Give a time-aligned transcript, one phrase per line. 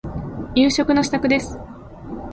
[0.55, 1.59] 夕食の支度です。